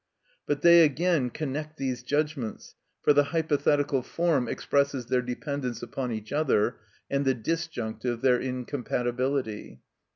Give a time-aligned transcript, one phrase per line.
[0.47, 6.33] But they again connect these judgments, for the hypothetical form expresses their dependence upon each
[6.33, 6.77] other,
[7.07, 9.81] and the disjunctive their incompatibility.